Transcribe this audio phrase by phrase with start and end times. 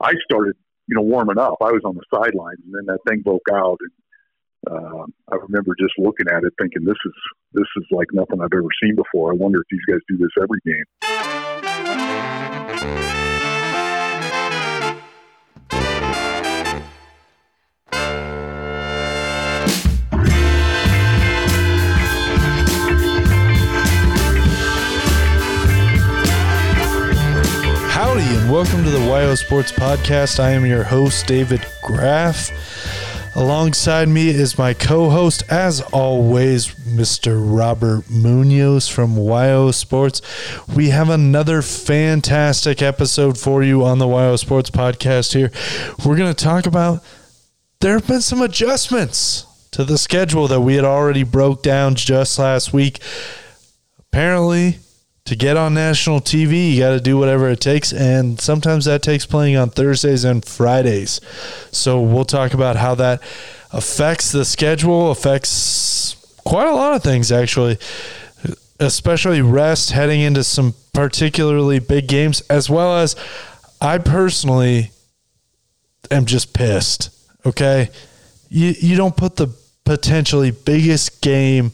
[0.00, 0.56] I started,
[0.86, 1.56] you know, warming up.
[1.60, 3.92] I was on the sidelines, and then that thing broke out, and
[4.70, 7.14] uh, I remember just looking at it, thinking, "This is
[7.52, 10.30] this is like nothing I've ever seen before." I wonder if these guys do this
[10.40, 11.39] every game.
[28.40, 30.38] And welcome to the YO Sports Podcast.
[30.40, 32.50] I am your host, David Graff.
[33.34, 37.38] Alongside me is my co host, as always, Mr.
[37.38, 40.22] Robert Munoz from YO Sports.
[40.74, 45.50] We have another fantastic episode for you on the YO Sports Podcast here.
[46.04, 47.02] We're going to talk about
[47.80, 52.38] there have been some adjustments to the schedule that we had already broke down just
[52.38, 53.00] last week.
[53.98, 54.78] Apparently,
[55.30, 57.92] to get on national TV, you got to do whatever it takes.
[57.92, 61.20] And sometimes that takes playing on Thursdays and Fridays.
[61.70, 63.22] So we'll talk about how that
[63.72, 67.78] affects the schedule, affects quite a lot of things, actually,
[68.80, 73.14] especially rest heading into some particularly big games, as well as
[73.80, 74.90] I personally
[76.10, 77.10] am just pissed.
[77.46, 77.88] Okay.
[78.48, 81.70] You, you don't put the potentially biggest game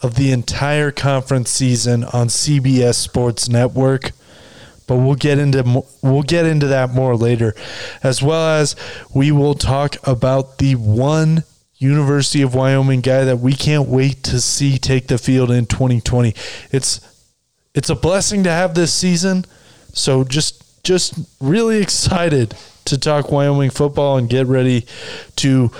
[0.00, 4.12] of the entire conference season on CBS Sports Network.
[4.86, 7.54] But we'll get into we'll get into that more later,
[8.02, 8.74] as well as
[9.14, 11.44] we will talk about the one
[11.76, 16.34] University of Wyoming guy that we can't wait to see take the field in 2020.
[16.72, 17.00] It's
[17.74, 19.44] it's a blessing to have this season,
[19.92, 22.54] so just just really excited
[22.86, 24.86] to talk Wyoming football and get ready
[25.36, 25.70] to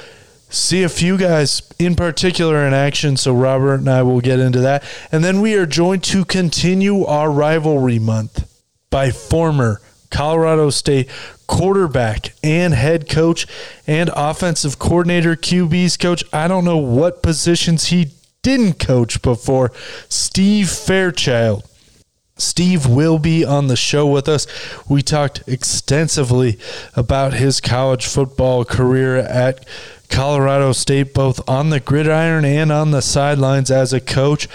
[0.48, 3.16] see a few guys in particular in action.
[3.16, 4.84] So Robert and I will get into that.
[5.12, 8.50] And then we are joined to continue our rivalry month
[8.90, 11.08] by former Colorado State
[11.46, 13.46] quarterback and head coach
[13.86, 16.22] and offensive coordinator QB's coach.
[16.32, 18.12] I don't know what positions he
[18.42, 19.72] didn't coach before.
[20.08, 21.64] Steve Fairchild.
[22.36, 24.46] Steve will be on the show with us.
[24.88, 26.56] We talked extensively
[26.94, 29.66] about his college football career at
[30.08, 34.48] Colorado State, both on the gridiron and on the sidelines as a coach.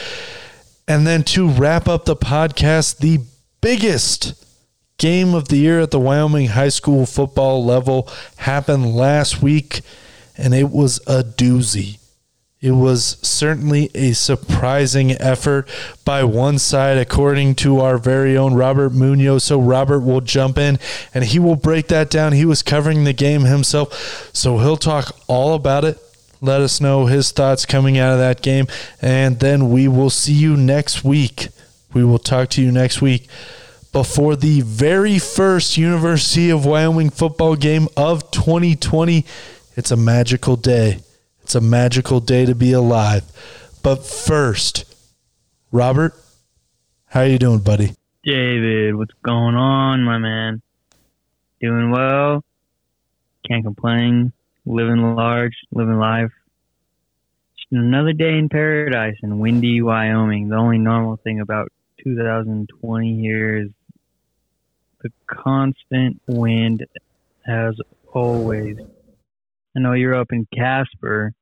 [0.88, 3.20] And then to wrap up the podcast, the
[3.62, 4.44] biggest
[4.98, 9.82] game of the year at the Wyoming high school football level happened last week,
[10.38, 11.98] and it was a doozy.
[12.64, 15.68] It was certainly a surprising effort
[16.06, 19.44] by one side, according to our very own Robert Munoz.
[19.44, 20.80] So, Robert will jump in
[21.14, 22.32] and he will break that down.
[22.32, 25.98] He was covering the game himself, so he'll talk all about it.
[26.40, 28.68] Let us know his thoughts coming out of that game,
[29.02, 31.50] and then we will see you next week.
[31.94, 33.28] We will talk to you next week
[33.92, 39.26] before the very first University of Wyoming football game of 2020.
[39.76, 41.00] It's a magical day.
[41.54, 43.24] It's a magical day to be alive.
[43.84, 44.86] But first,
[45.72, 46.16] Robert,
[47.06, 47.94] how are you doing, buddy?
[48.24, 50.64] David, what's going on, my man?
[51.62, 52.44] Doing well.
[53.48, 54.34] Can't complain.
[54.66, 56.32] Living large, living life.
[57.70, 60.50] Another day in paradise in windy Wyoming.
[60.50, 61.72] The only normal thing about
[62.04, 63.70] 2020 here is
[65.04, 66.88] the constant wind
[67.46, 67.76] as
[68.12, 68.78] always.
[69.76, 71.36] I know you're up in Casper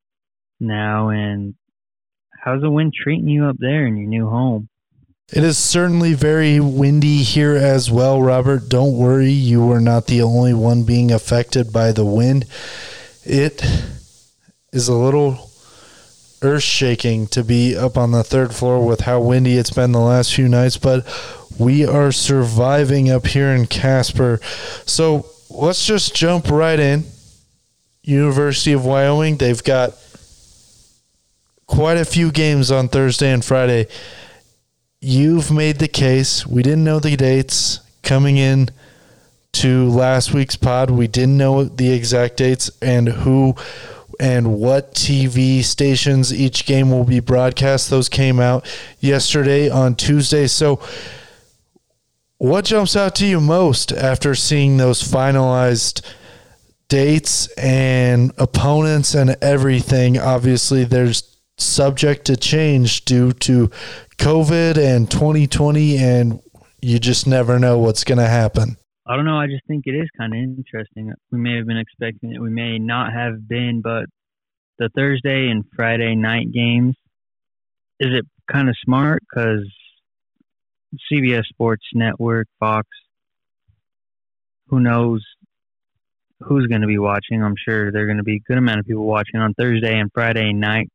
[0.61, 1.55] now, and
[2.39, 4.69] how's the wind treating you up there in your new home?
[5.33, 8.67] It is certainly very windy here as well, Robert.
[8.67, 12.45] Don't worry, you are not the only one being affected by the wind.
[13.23, 13.63] It
[14.73, 15.49] is a little
[16.41, 19.99] earth shaking to be up on the third floor with how windy it's been the
[19.99, 21.07] last few nights, but
[21.57, 24.39] we are surviving up here in Casper.
[24.85, 27.05] So let's just jump right in.
[28.03, 29.93] University of Wyoming, they've got
[31.71, 33.87] quite a few games on Thursday and Friday.
[34.99, 36.45] You've made the case.
[36.45, 38.69] We didn't know the dates coming in
[39.53, 40.91] to last week's pod.
[40.91, 43.55] We didn't know the exact dates and who
[44.19, 47.89] and what TV stations each game will be broadcast.
[47.89, 48.67] Those came out
[48.99, 50.47] yesterday on Tuesday.
[50.47, 50.81] So,
[52.37, 56.01] what jumps out to you most after seeing those finalized
[56.89, 60.19] dates and opponents and everything?
[60.19, 61.30] Obviously, there's
[61.61, 63.69] subject to change due to
[64.17, 66.39] COVID and 2020, and
[66.81, 68.77] you just never know what's going to happen.
[69.05, 69.37] I don't know.
[69.37, 71.13] I just think it is kind of interesting.
[71.31, 72.41] We may have been expecting it.
[72.41, 74.05] We may not have been, but
[74.77, 76.95] the Thursday and Friday night games,
[77.99, 79.21] is it kind of smart?
[79.29, 79.69] Because
[81.11, 82.87] CBS Sports Network, Fox,
[84.67, 85.23] who knows
[86.39, 87.43] who's going to be watching.
[87.43, 89.99] I'm sure there are going to be a good amount of people watching on Thursday
[89.99, 90.91] and Friday nights.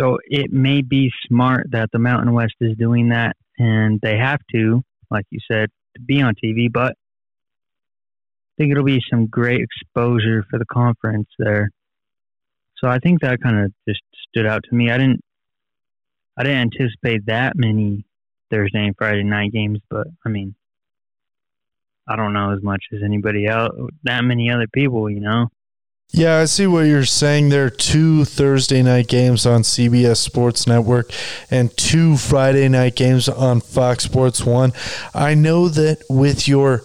[0.00, 4.40] So it may be smart that the Mountain West is doing that, and they have
[4.52, 6.72] to, like you said, to be on TV.
[6.72, 11.70] But I think it'll be some great exposure for the conference there.
[12.78, 14.90] So I think that kind of just stood out to me.
[14.90, 15.20] I didn't,
[16.38, 18.06] I didn't anticipate that many
[18.50, 20.54] Thursday and Friday night games, but I mean,
[22.08, 25.48] I don't know as much as anybody else, that many other people, you know.
[26.12, 27.50] Yeah, I see what you're saying.
[27.50, 31.12] There are two Thursday night games on CBS Sports Network
[31.52, 34.72] and two Friday night games on Fox Sports 1.
[35.14, 36.82] I know that with your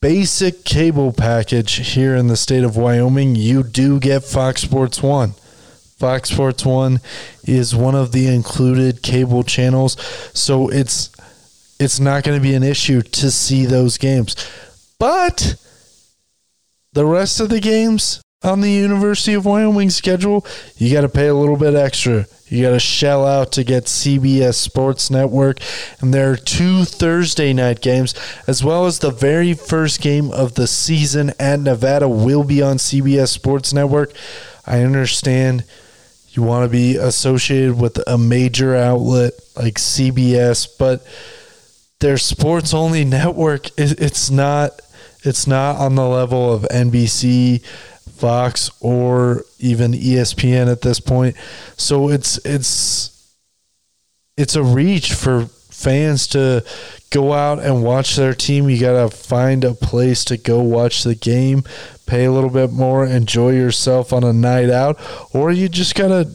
[0.00, 5.32] basic cable package here in the state of Wyoming, you do get Fox Sports 1.
[5.98, 7.00] Fox Sports 1
[7.44, 10.00] is one of the included cable channels,
[10.32, 11.10] so it's
[11.78, 14.34] it's not going to be an issue to see those games.
[14.98, 15.56] But
[16.96, 20.46] the rest of the games on the University of Wyoming schedule,
[20.78, 22.24] you got to pay a little bit extra.
[22.48, 25.58] You got to shell out to get CBS Sports Network.
[26.00, 28.14] And there are two Thursday night games,
[28.46, 32.78] as well as the very first game of the season at Nevada will be on
[32.78, 34.14] CBS Sports Network.
[34.66, 35.64] I understand
[36.30, 41.06] you want to be associated with a major outlet like CBS, but
[42.00, 44.80] their sports only network, it's not
[45.26, 47.64] it's not on the level of NBC,
[48.16, 51.36] Fox, or even ESPN at this point.
[51.76, 53.12] So it's it's
[54.36, 56.64] it's a reach for fans to
[57.10, 58.70] go out and watch their team.
[58.70, 61.64] You got to find a place to go watch the game,
[62.06, 64.98] pay a little bit more, enjoy yourself on a night out,
[65.34, 66.30] or you just got to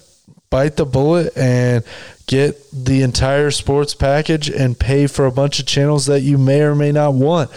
[0.49, 1.83] bite the bullet and
[2.27, 6.61] get the entire sports package and pay for a bunch of channels that you may
[6.61, 7.49] or may not want.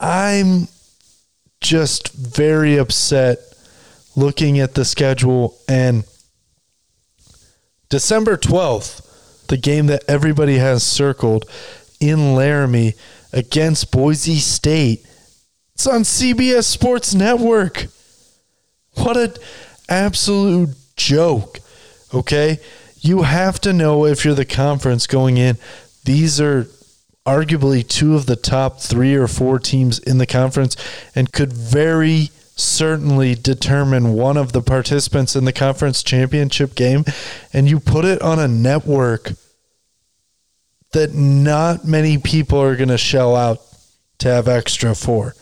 [0.00, 0.68] I'm
[1.60, 3.38] just very upset
[4.16, 6.04] looking at the schedule and
[7.90, 11.44] December 12th, the game that everybody has circled
[12.00, 12.94] in Laramie
[13.32, 15.04] against Boise State.
[15.74, 17.86] It's on CBS Sports Network.
[18.94, 19.34] What an
[19.88, 21.58] absolute joke.
[22.14, 22.58] Okay?
[23.00, 25.58] You have to know if you're the conference going in,
[26.04, 26.66] these are
[27.26, 30.76] arguably two of the top three or four teams in the conference
[31.14, 37.04] and could very certainly determine one of the participants in the conference championship game.
[37.52, 39.32] And you put it on a network
[40.92, 43.58] that not many people are going to shell out
[44.18, 45.34] to have extra for.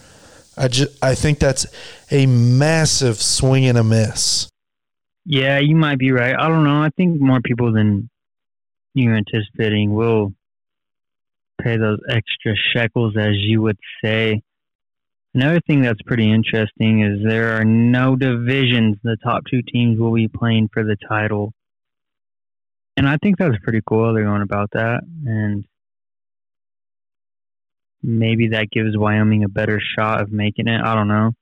[0.57, 1.67] I just I think that's
[2.11, 4.49] a massive swing and a miss.
[5.25, 6.35] Yeah, you might be right.
[6.37, 6.83] I don't know.
[6.83, 8.09] I think more people than
[8.95, 10.33] you're anticipating will
[11.61, 14.43] pay those extra shekels, as you would say.
[15.35, 18.97] Another thing that's pretty interesting is there are no divisions.
[19.03, 21.53] The top two teams will be playing for the title.
[22.97, 24.13] And I think that's pretty cool.
[24.13, 25.03] They're going about that.
[25.27, 25.65] And
[28.03, 30.81] maybe that gives Wyoming a better shot of making it.
[30.81, 31.33] I don't know.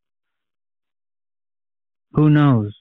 [2.12, 2.74] Who knows?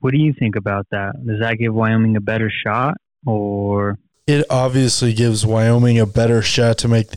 [0.00, 1.14] What do you think about that?
[1.26, 2.94] Does that give Wyoming a better shot
[3.26, 7.08] or it obviously gives Wyoming a better shot to make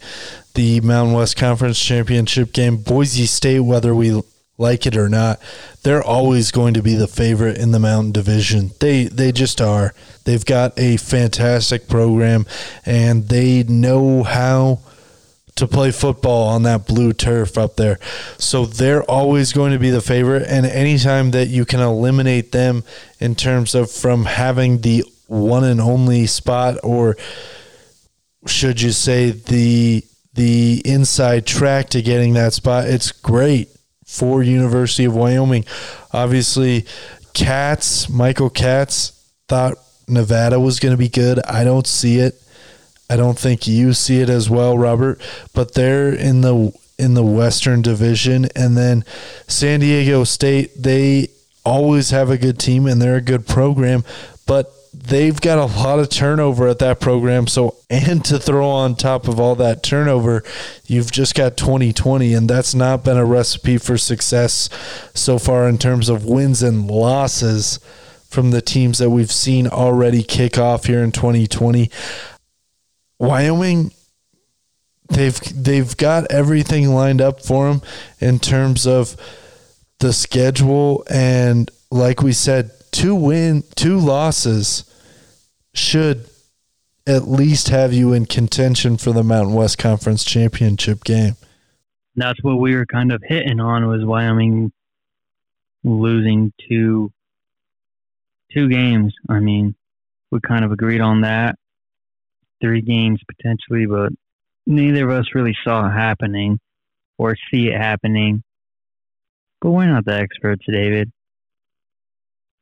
[0.53, 2.77] the Mountain West Conference Championship game.
[2.77, 4.21] Boise State, whether we
[4.57, 5.37] like it or not,
[5.83, 8.71] they're always going to be the favorite in the Mountain Division.
[8.79, 9.93] They they just are.
[10.23, 12.45] They've got a fantastic program
[12.85, 14.79] and they know how
[15.55, 17.99] to play football on that blue turf up there.
[18.37, 22.85] So they're always going to be the favorite and anytime that you can eliminate them
[23.19, 27.15] in terms of from having the one and only spot, or
[28.45, 32.87] should you say the the inside track to getting that spot?
[32.87, 33.69] It's great
[34.05, 35.63] for University of Wyoming.
[36.11, 36.85] Obviously,
[37.33, 39.75] Katz, Michael Katz thought
[40.07, 41.39] Nevada was going to be good.
[41.45, 42.35] I don't see it.
[43.09, 45.21] I don't think you see it as well, Robert.
[45.53, 49.05] But they're in the in the Western Division, and then
[49.47, 50.71] San Diego State.
[50.77, 51.29] They
[51.63, 54.03] always have a good team and they're a good program,
[54.47, 57.47] but they've got a lot of turnover at that program.
[57.47, 60.43] So, and to throw on top of all that turnover,
[60.85, 64.69] you've just got 2020, and that's not been a recipe for success
[65.13, 67.79] so far in terms of wins and losses
[68.27, 71.89] from the teams that we've seen already kick off here in 2020.
[73.19, 73.91] Wyoming
[75.09, 77.81] they've they've got everything lined up for them
[78.19, 79.15] in terms of
[79.99, 84.85] the schedule and like we said two win two losses
[85.73, 86.27] should
[87.07, 91.35] at least have you in contention for the Mountain West Conference championship game.
[92.15, 94.71] that's what we were kind of hitting on was Wyoming
[95.83, 97.11] losing two
[98.53, 99.13] two games.
[99.29, 99.75] I mean,
[100.29, 101.55] we kind of agreed on that.
[102.61, 104.11] Three games potentially, but
[104.67, 106.59] neither of us really saw it happening
[107.17, 108.43] or see it happening.
[109.61, 111.11] But we're not the experts, David.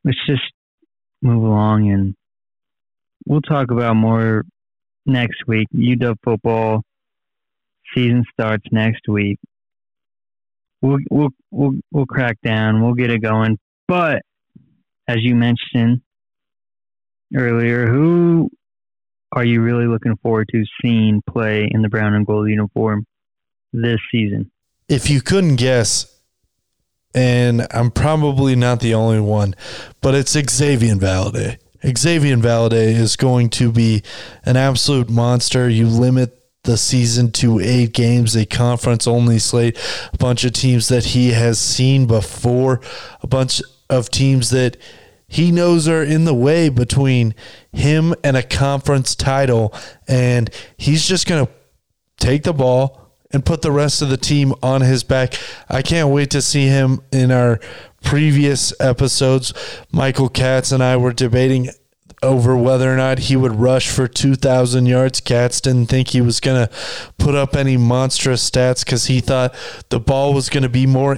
[0.04, 0.42] Let's just
[1.22, 2.14] move along and
[3.26, 4.44] we'll talk about more
[5.06, 5.68] next week.
[5.74, 6.82] UW football
[7.94, 9.38] season starts next week.
[10.82, 12.82] We'll we'll we'll we'll crack down.
[12.82, 13.58] We'll get it going.
[13.86, 14.22] But
[15.06, 16.00] as you mentioned
[17.34, 18.50] earlier, who
[19.32, 23.04] are you really looking forward to seeing play in the brown and gold uniform
[23.72, 24.50] this season?
[24.88, 26.19] If you couldn't guess,
[27.14, 29.54] and I'm probably not the only one,
[30.00, 31.58] but it's Xazavian Valladay.
[31.82, 34.02] Xazavian Valladay is going to be
[34.44, 35.68] an absolute monster.
[35.68, 39.78] You limit the season to eight games, a conference only slate,
[40.12, 42.80] a bunch of teams that he has seen before,
[43.22, 44.76] a bunch of teams that
[45.26, 47.34] he knows are in the way between
[47.72, 49.72] him and a conference title.
[50.06, 51.52] And he's just going to
[52.18, 52.99] take the ball
[53.32, 55.34] and put the rest of the team on his back.
[55.68, 57.60] I can't wait to see him in our
[58.02, 59.52] previous episodes.
[59.92, 61.70] Michael Katz and I were debating
[62.22, 65.20] over whether or not he would rush for 2,000 yards.
[65.20, 66.74] Katz didn't think he was going to
[67.18, 69.54] put up any monstrous stats because he thought
[69.88, 71.16] the ball was going to be more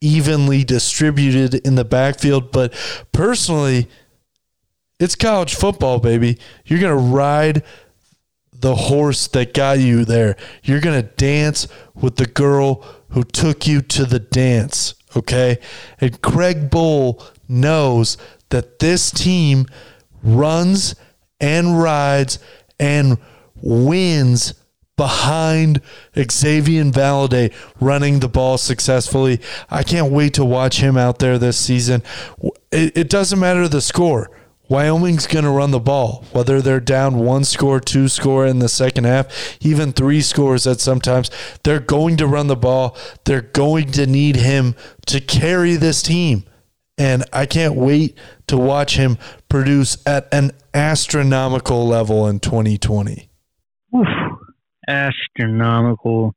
[0.00, 2.52] evenly distributed in the backfield.
[2.52, 2.72] But
[3.12, 3.88] personally,
[4.98, 6.38] it's college football, baby.
[6.64, 7.62] You're going to ride
[8.60, 10.36] the horse that got you there.
[10.62, 15.58] You're going to dance with the girl who took you to the dance, okay?
[16.00, 18.16] And Craig Bohl knows
[18.50, 19.66] that this team–
[20.22, 20.94] runs
[21.40, 22.38] and rides
[22.78, 23.18] and
[23.62, 24.54] wins
[24.96, 25.80] behind
[26.14, 29.40] Xazavian Valladay running the ball successfully.
[29.70, 32.02] I can't wait to watch him out there this season.
[32.70, 34.30] It, it doesn't matter the score.
[34.70, 38.68] Wyoming's going to run the ball, whether they're down one score, two score in the
[38.68, 41.28] second half, even three scores at sometimes.
[41.64, 42.96] They're going to run the ball.
[43.24, 46.44] They're going to need him to carry this team.
[46.96, 53.28] And I can't wait to watch him produce at an astronomical level in 2020.
[53.96, 54.06] Oof,
[54.86, 56.32] astronomical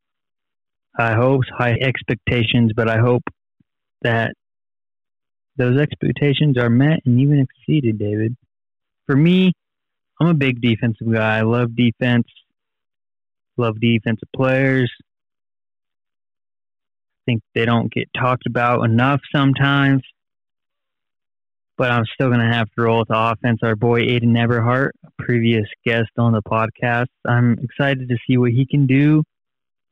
[0.97, 3.23] high hopes, high expectations, but I hope
[4.01, 4.33] that
[5.57, 8.35] those expectations are met and even exceeded, David.
[9.05, 9.53] For me,
[10.19, 11.37] I'm a big defensive guy.
[11.37, 12.27] I love defense,
[13.57, 14.91] love defensive players.
[17.15, 20.01] I think they don't get talked about enough sometimes
[21.77, 23.59] but I'm still going to have to roll with the offense.
[23.63, 28.51] Our boy Ayden Eberhardt, a previous guest on the podcast, I'm excited to see what
[28.51, 29.23] he can do.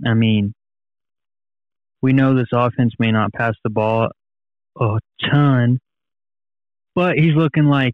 [0.06, 0.54] I mean,
[2.02, 4.10] we know this offense may not pass the ball
[4.80, 5.00] a
[5.32, 5.80] ton,
[6.96, 7.94] but he's looking like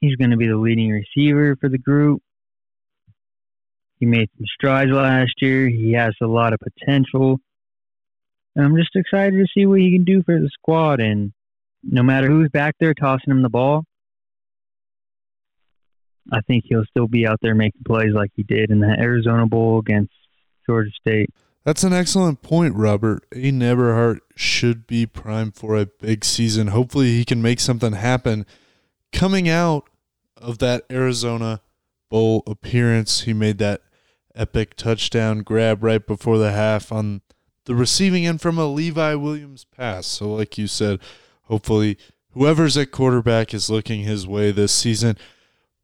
[0.00, 2.22] he's going to be the leading receiver for the group.
[3.98, 5.68] He made some strides last year.
[5.68, 7.38] He has a lot of potential.
[8.54, 11.00] And I'm just excited to see what he can do for the squad.
[11.00, 11.32] And
[11.82, 13.84] no matter who's back there tossing him the ball,
[16.30, 19.46] I think he'll still be out there making plays like he did in the Arizona
[19.46, 20.12] Bowl against
[20.66, 21.30] Georgia State.
[21.68, 23.26] That's an excellent point, Robert.
[23.30, 26.68] A Eberhardt should be primed for a big season.
[26.68, 28.46] Hopefully, he can make something happen.
[29.12, 29.84] Coming out
[30.38, 31.60] of that Arizona
[32.08, 33.82] Bowl appearance, he made that
[34.34, 37.20] epic touchdown grab right before the half on
[37.66, 40.06] the receiving end from a Levi Williams pass.
[40.06, 41.00] So, like you said,
[41.48, 41.98] Hopefully,
[42.32, 45.18] whoever's at quarterback is looking his way this season.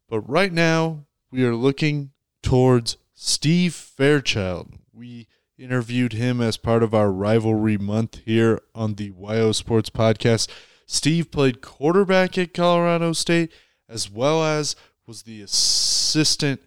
[0.09, 2.09] But right now, we are looking
[2.41, 4.73] towards Steve Fairchild.
[4.91, 5.27] We
[5.57, 10.49] interviewed him as part of our rivalry month here on the YO Sports Podcast.
[10.85, 13.51] Steve played quarterback at Colorado State
[13.87, 14.75] as well as
[15.07, 16.61] was the assistant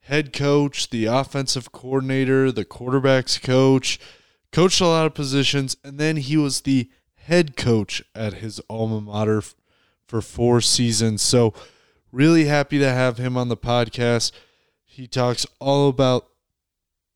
[0.00, 3.98] head coach, the offensive coordinator, the quarterbacks coach,
[4.52, 9.00] coached a lot of positions, and then he was the head coach at his alma
[9.00, 9.42] mater
[10.06, 11.22] for four seasons.
[11.22, 11.54] So,
[12.12, 14.32] really happy to have him on the podcast.
[14.84, 16.28] He talks all about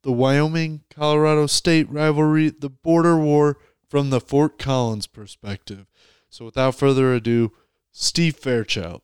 [0.03, 5.87] the Wyoming Colorado State rivalry, the border war from the Fort Collins perspective.
[6.31, 7.53] So, without further ado,
[7.91, 9.03] Steve Fairchild.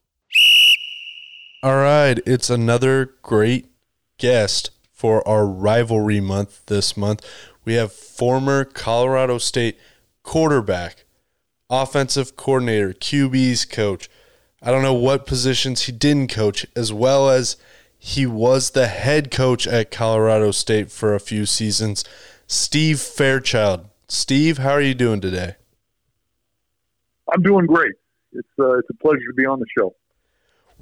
[1.63, 3.71] All right, it's another great
[4.19, 7.25] guest for our rivalry month this month.
[7.65, 9.79] We have former Colorado State
[10.23, 11.05] quarterback,
[11.71, 14.11] offensive coordinator, QB's coach.
[14.63, 17.57] I don't know what positions he didn't coach, as well as
[18.07, 22.05] he was the head coach at Colorado State for a few seasons.
[22.47, 23.87] Steve Fairchild.
[24.09, 25.55] Steve, how are you doing today?
[27.33, 27.95] I'm doing great.
[28.33, 29.95] It's uh, it's a pleasure to be on the show.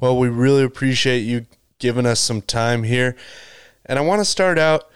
[0.00, 1.46] Well, we really appreciate you
[1.78, 3.14] giving us some time here,
[3.86, 4.90] and I want to start out.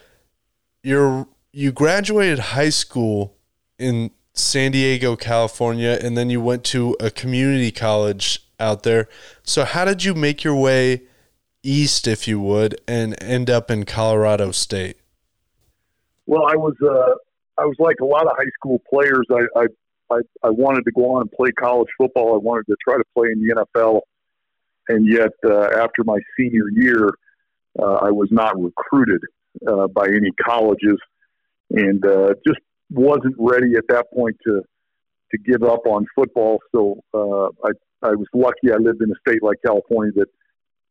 [0.83, 3.37] You're you graduated high school
[3.79, 9.09] in San Diego, California, and then you went to a community college out there.
[9.45, 11.03] So, how did you make your way
[11.67, 14.99] east, if you would, and end up in Colorado State?
[16.27, 17.15] Well, I was uh,
[17.61, 19.27] I was like a lot of high school players.
[19.31, 19.67] I, I
[20.11, 22.35] I I wanted to go on and play college football.
[22.35, 24.01] I wanted to try to play in the NFL,
[24.89, 27.11] and yet uh, after my senior year,
[27.79, 29.21] uh, I was not recruited
[29.67, 30.99] uh, by any colleges,
[31.71, 34.63] and uh, just wasn't ready at that point to
[35.31, 36.61] to give up on football.
[36.75, 38.73] So uh, I I was lucky.
[38.73, 40.29] I lived in a state like California that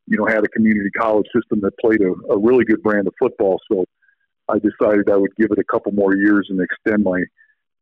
[0.07, 3.13] you know had a community college system that played a, a really good brand of
[3.19, 3.59] football.
[3.71, 3.85] So
[4.49, 7.23] I decided I would give it a couple more years and extend my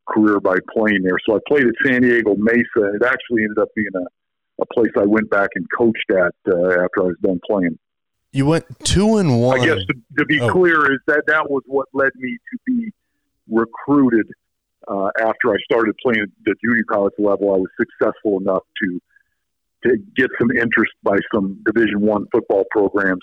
[0.08, 1.18] career by playing there.
[1.28, 4.92] So I played at San Diego Mesa, it actually ended up being a, a place
[4.98, 7.78] I went back and coached at uh, after I was done playing.
[8.32, 9.62] You went two and one.
[9.62, 10.52] I guess to, to be oh.
[10.52, 12.92] clear is that that was what led me to be
[13.48, 14.28] recruited
[14.88, 17.54] uh, after I started playing at the junior college level.
[17.54, 19.00] I was successful enough to
[19.84, 23.22] to get some interest by some Division One football programs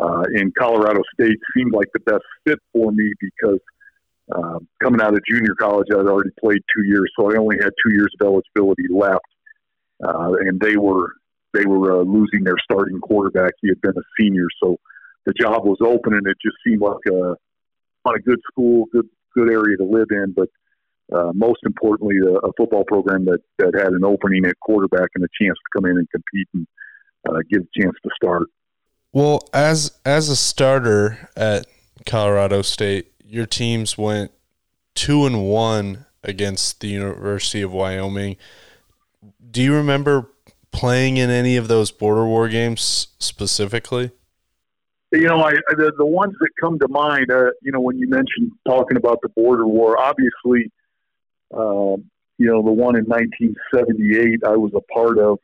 [0.00, 1.38] uh, in Colorado State.
[1.56, 3.60] Seemed like the best fit for me because
[4.34, 7.56] uh, coming out of junior college, I had already played two years, so I only
[7.60, 9.24] had two years of eligibility left,
[10.04, 11.12] uh, and they were
[11.52, 13.52] they were uh, losing their starting quarterback.
[13.60, 14.78] He had been a senior, so
[15.26, 17.34] the job was open, and it just seemed like a
[18.04, 20.48] on a good school, good good area to live in, but
[21.12, 25.24] uh, most importantly, a, a, football program that, that had an opening at quarterback and
[25.24, 26.66] a chance to come in and compete and
[27.28, 28.44] uh, give a chance to start.
[29.12, 31.66] Well, as as a starter at
[32.06, 34.30] Colorado State, your teams went
[34.94, 38.36] two and one against the University of Wyoming.
[39.50, 40.30] Do you remember
[40.70, 44.12] playing in any of those border war games specifically?
[45.12, 48.08] You know, I the, the ones that come to mind, uh, you know, when you
[48.08, 50.70] mentioned talking about the border war, obviously,
[51.52, 51.96] uh,
[52.38, 55.38] you know, the one in 1978 I was a part of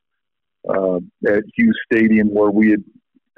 [0.69, 0.97] uh,
[1.31, 2.85] at Hughes Stadium where we had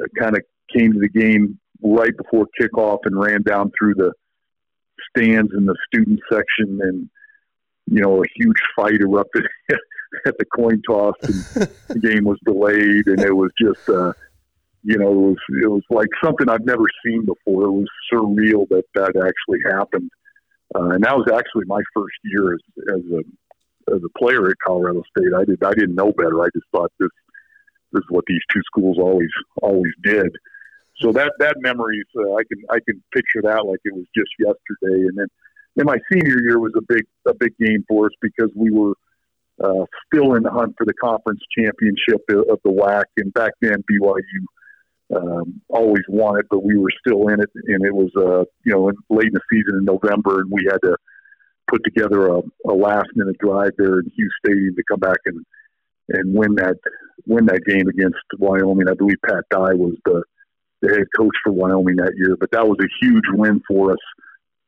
[0.03, 0.43] uh, kind of
[0.75, 4.13] came to the game right before kickoff and ran down through the
[5.11, 7.09] stands in the student section and
[7.87, 9.47] you know a huge fight erupted
[10.27, 14.13] at the coin toss and the game was delayed and it was just uh
[14.89, 17.65] you know, it was it was like something I've never seen before.
[17.65, 20.11] It was surreal that that actually happened,
[20.75, 22.61] uh, and that was actually my first year as
[22.95, 25.33] as a as a player at Colorado State.
[25.37, 26.43] I did I didn't know better.
[26.43, 27.11] I just thought this
[27.93, 29.31] this is what these two schools always
[29.63, 30.29] always did.
[31.01, 34.31] So that that memories uh, I can I can picture that like it was just
[34.39, 35.07] yesterday.
[35.09, 35.29] And then
[35.77, 38.95] then my senior year was a big a big game for us because we were
[39.63, 43.83] uh, still in the hunt for the conference championship of the WAC, and back then
[43.91, 44.45] BYU
[45.14, 48.73] um, always won it, but we were still in it, and it was uh, you
[48.73, 50.97] know late in the season in November, and we had to
[51.68, 55.44] put together a, a last minute drive there in Hughes Stadium to come back and
[56.11, 56.77] and win that
[57.27, 58.88] win that game against Wyoming.
[58.88, 60.23] I believe Pat Dye was the
[60.83, 63.99] the head coach for Wyoming that year, but that was a huge win for us.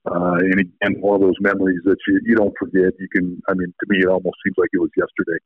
[0.06, 2.92] Uh, and again, one of those memories that you, you don't forget.
[2.98, 5.38] You can, I mean, to me, it almost seems like it was yesterday.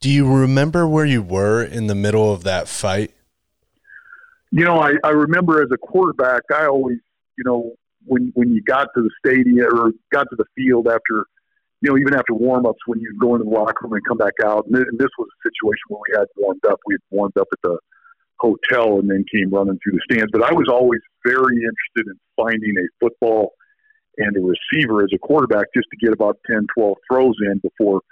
[0.00, 3.12] Do you remember where you were in the middle of that fight?
[4.54, 6.98] You know, I, I remember as a quarterback, I always,
[7.36, 7.72] you know,
[8.04, 11.26] when when you got to the stadium or got to the field after,
[11.80, 14.16] you know, even after warm ups, when you go into the locker room and come
[14.16, 16.78] back out, and, and this was a situation where we had warmed up.
[16.86, 17.78] We had warmed up at the
[18.38, 20.30] hotel and then came running through the stands.
[20.30, 23.54] But I was always very interested in finding a football
[24.18, 28.02] and a receiver as a quarterback just to get about 10, 12 throws in before,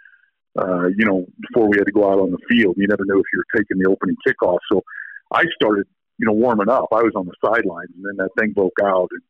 [0.59, 2.75] uh, you know, before we had to go out on the field.
[2.79, 4.59] You never knew if you were taking the opening kickoff.
[4.73, 4.83] So
[5.31, 5.87] I started
[6.23, 6.87] you know, warming up.
[6.93, 9.23] I was on the sidelines, and then that thing broke out, and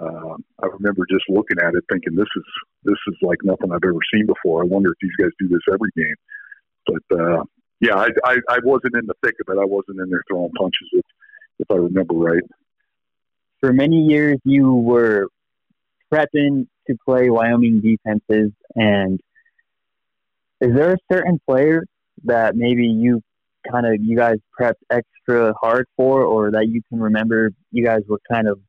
[0.00, 2.44] uh, I remember just looking at it, thinking, "This is
[2.84, 5.62] this is like nothing I've ever seen before." I wonder if these guys do this
[5.68, 6.14] every game.
[6.86, 7.42] But uh,
[7.80, 9.60] yeah, I, I, I wasn't in the thick of it.
[9.60, 11.04] I wasn't in there throwing punches, if,
[11.58, 12.44] if I remember right.
[13.58, 15.26] For many years, you were
[16.12, 19.20] prepping to play Wyoming defenses, and
[20.60, 21.84] is there a certain player
[22.24, 23.22] that maybe you
[23.70, 28.00] kind of you guys prepped extra hard for, or that you can remember you guys
[28.08, 28.60] were kind of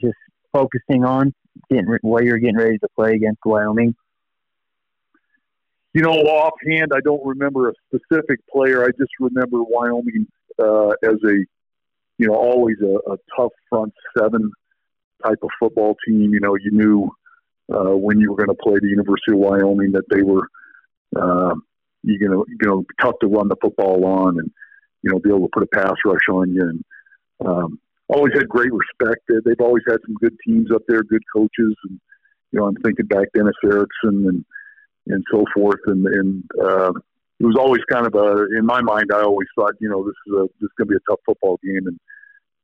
[0.00, 0.16] just
[0.52, 1.32] focusing on
[1.70, 3.94] getting while you're getting ready to play against Wyoming?
[5.94, 8.82] You know, offhand, I don't remember a specific player.
[8.82, 10.26] I just remember Wyoming
[10.58, 11.34] uh, as a,
[12.18, 14.50] you know, always a, a tough front seven
[15.22, 16.32] type of football team.
[16.32, 17.10] You know, you knew
[17.72, 20.48] uh, when you were going to play the University of Wyoming that they were,
[21.14, 21.54] uh,
[22.02, 24.50] you know, you know, tough to run the football on, and
[25.02, 26.62] you know, be able to put a pass rush on you.
[26.62, 26.84] And
[27.46, 29.22] um, always had great respect.
[29.28, 32.00] They've always had some good teams up there, good coaches, and
[32.50, 34.44] you know, I'm thinking back Dennis Erickson and
[35.06, 36.92] and so forth, and and uh,
[37.40, 39.10] it was always kind of a in my mind.
[39.12, 41.20] I always thought, you know, this is a this is going to be a tough
[41.26, 42.00] football game, and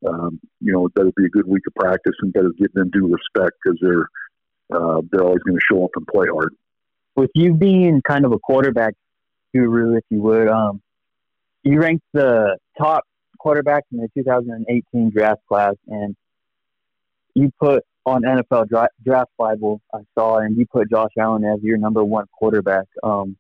[0.07, 2.91] um, you know, it better be a good week of practice and better give them
[2.91, 4.09] due respect because they're
[4.71, 6.55] uh, they're always going to show up and play hard.
[7.17, 8.95] With you being kind of a quarterback
[9.55, 10.81] guru, if you would, um,
[11.63, 13.05] you ranked the top
[13.45, 16.17] quarterbacks in the 2018 draft class, and
[17.35, 21.63] you put on NFL Draft, draft Bible, I saw, and you put Josh Allen as
[21.63, 22.87] your number one quarterback.
[23.03, 23.37] Um,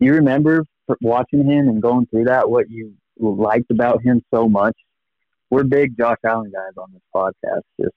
[0.00, 0.64] do you remember
[1.00, 4.76] watching him and going through that, what you liked about him so much?
[5.50, 7.62] We're big Josh Allen guys on this podcast.
[7.80, 7.94] Just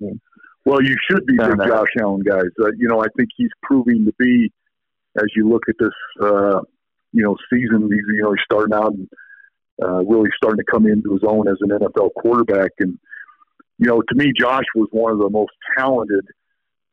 [0.00, 0.20] I mean,
[0.64, 2.50] well, you should be big Josh Allen guys.
[2.60, 4.52] Uh, you know, I think he's proving to be,
[5.16, 5.88] as you look at this,
[6.22, 6.60] uh,
[7.12, 7.82] you know, season.
[7.82, 9.08] He's you know he's starting out and
[9.82, 12.72] uh, really starting to come into his own as an NFL quarterback.
[12.78, 12.98] And
[13.78, 16.26] you know, to me, Josh was one of the most talented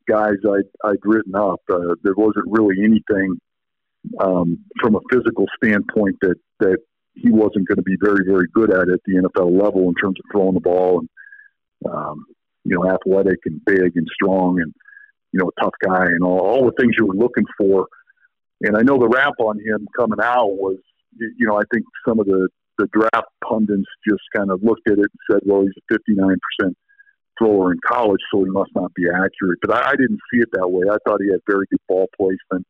[0.08, 1.60] guys I'd, I'd written up.
[1.70, 3.38] Uh, there wasn't really anything
[4.20, 6.78] um, from a physical standpoint that that
[7.14, 10.16] he wasn't going to be very very good at at the NFL level in terms
[10.18, 12.24] of throwing the ball and um,
[12.64, 14.72] you know athletic and big and strong and
[15.32, 17.86] you know a tough guy and all, all the things you were looking for.
[18.62, 20.78] And I know the rap on him coming out was
[21.18, 24.98] you know I think some of the the draft pundits just kind of looked at
[24.98, 26.36] it and said, well, he's a 59%
[27.38, 29.58] thrower in college, so he must not be accurate.
[29.62, 30.84] But I, I didn't see it that way.
[30.90, 32.66] I thought he had very good ball placement.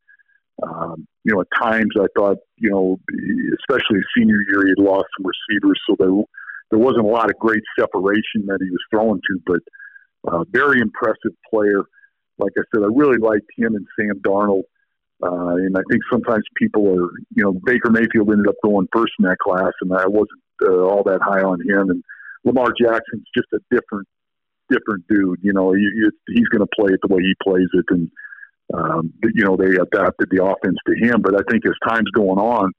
[0.63, 2.99] Um, you know, at times I thought, you know,
[3.61, 6.11] especially his senior year, he had lost some receivers, so there
[6.71, 9.41] there wasn't a lot of great separation that he was throwing to.
[9.47, 11.83] But uh, very impressive player.
[12.39, 14.65] Like I said, I really liked him and Sam Darnold.
[15.23, 19.13] Uh, and I think sometimes people are, you know, Baker Mayfield ended up going first
[19.19, 21.91] in that class, and I wasn't uh, all that high on him.
[21.91, 22.05] And
[22.45, 24.07] Lamar Jackson's just a different,
[24.69, 25.41] different dude.
[25.43, 25.89] You know, he,
[26.29, 28.11] he's going to play it the way he plays it, and
[28.75, 31.23] um, you know they adapted the offense to him.
[31.23, 32.73] But I think as time's going on,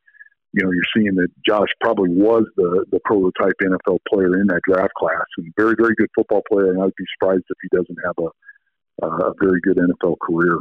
[0.54, 4.62] you know, you're seeing that Josh probably was the the prototype NFL player in that
[4.68, 6.72] draft class, and very, very good football player.
[6.72, 10.60] And I'd be surprised if he doesn't have a, a very good NFL career.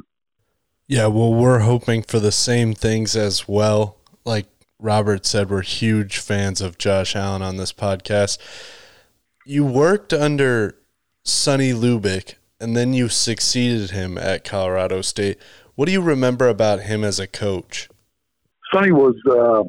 [0.89, 3.97] Yeah, well, we're hoping for the same things as well.
[4.25, 4.47] Like
[4.79, 8.39] Robert said, we're huge fans of Josh Allen on this podcast.
[9.45, 10.77] You worked under
[11.25, 15.39] Sonny Lubick, and then you succeeded him at Colorado State.
[15.75, 17.89] What do you remember about him as a coach?
[18.73, 19.65] Sonny was, uh,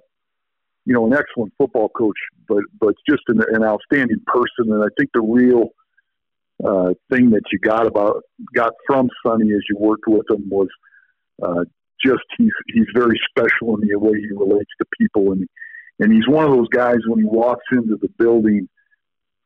[0.85, 4.71] you know, an excellent football coach, but but just an, an outstanding person.
[4.71, 5.69] And I think the real
[6.63, 8.21] uh, thing that you got about
[8.53, 10.67] got from Sonny as you worked with him was–
[11.41, 11.63] uh,
[12.03, 15.47] just he's he's very special in the way he relates to people, and
[15.99, 18.69] and he's one of those guys when he walks into the building,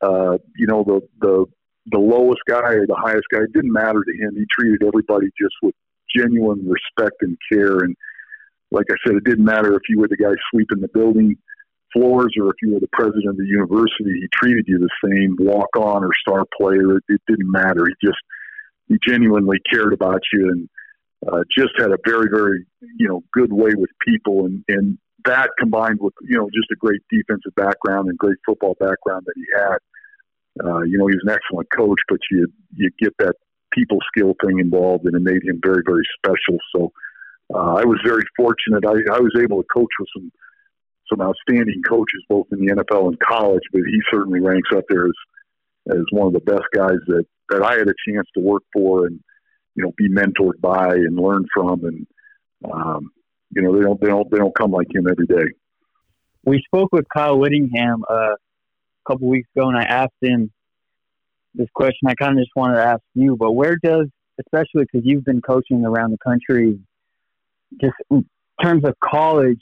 [0.02, 1.46] uh, you know the the
[1.92, 4.36] the lowest guy or the highest guy, it didn't matter to him.
[4.36, 5.76] He treated everybody just with
[6.16, 7.80] genuine respect and care.
[7.80, 7.96] And
[8.72, 11.38] like I said, it didn't matter if you were the guy sweeping the building
[11.92, 14.14] floors or if you were the president of the university.
[14.22, 16.98] He treated you the same, walk on or star player.
[16.98, 17.86] It, it didn't matter.
[17.88, 18.20] He just
[18.88, 20.70] he genuinely cared about you and
[21.28, 22.66] uh, just had a very, very,
[22.98, 26.76] you know, good way with people, and and that combined with you know just a
[26.76, 29.78] great defensive background and great football background that he had.
[30.64, 33.36] Uh, you know, he's an excellent coach, but you you get that
[33.72, 36.58] people skill thing involved, and it made him very, very special.
[36.76, 36.92] So
[37.54, 38.86] uh, I was very fortunate.
[38.86, 40.32] I, I was able to coach with some
[41.10, 43.64] some outstanding coaches, both in the NFL and college.
[43.72, 47.64] But he certainly ranks up there as as one of the best guys that that
[47.64, 49.20] I had a chance to work for, and
[49.76, 51.84] you know, be mentored by and learn from.
[51.86, 52.08] And,
[52.72, 53.12] um,
[53.52, 55.52] you know, they don't, they don't, they don't come like him every day.
[56.44, 58.38] We spoke with Kyle Whittingham uh, a
[59.08, 60.52] couple weeks ago, and I asked him
[61.54, 62.08] this question.
[62.08, 64.08] I kind of just wanted to ask you, but where does,
[64.40, 66.80] especially because you've been coaching around the country,
[67.80, 68.26] just in
[68.62, 69.62] terms of college,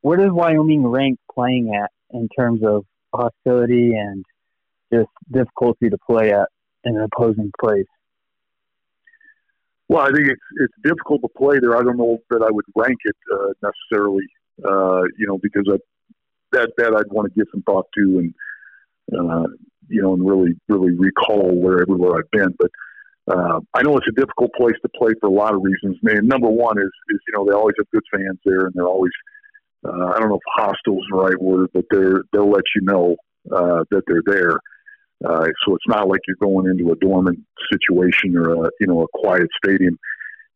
[0.00, 4.24] where does Wyoming rank playing at in terms of hostility and
[4.92, 6.48] just difficulty to play at
[6.84, 7.86] in an opposing place?
[9.88, 11.76] Well, I think it's it's difficult to play there.
[11.76, 14.24] I don't know that I would rank it uh, necessarily,
[14.64, 15.78] uh, you know, because I,
[16.52, 18.34] that that I'd want to give some thought to and
[19.12, 19.48] uh,
[19.88, 22.54] you know and really really recall where everywhere I've been.
[22.58, 22.70] But
[23.34, 25.96] uh, I know it's a difficult place to play for a lot of reasons.
[26.02, 28.86] Man, number one is is you know they always have good fans there, and they're
[28.86, 29.12] always
[29.86, 32.82] uh, I don't know if hostile is the right word, but they're they'll let you
[32.82, 33.16] know
[33.50, 34.58] uh, that they're there.
[35.24, 37.38] Uh, so it's not like you're going into a dormant
[37.72, 39.98] situation or a you know a quiet stadium.